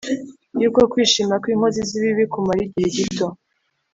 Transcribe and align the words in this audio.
yuko 0.61 0.81
kwishima 0.91 1.33
kw’inkozi 1.41 1.79
z’ibibi 1.89 2.25
kumara 2.33 2.61
igihe 2.65 2.89
gito, 2.95 3.27